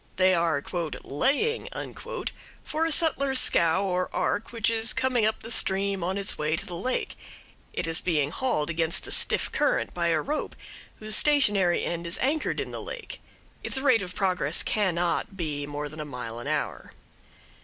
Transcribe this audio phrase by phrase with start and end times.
[0.15, 0.63] They are
[1.03, 1.67] "laying"
[2.63, 6.55] for a settler's scow or ark which is coming up the stream on its way
[6.55, 7.15] to the lake;
[7.71, 10.55] it is being hauled against the stiff current by a rope
[10.97, 13.21] whose stationary end is anchored in the lake;
[13.63, 16.93] its rate of progress cannot be more than a mile an hour.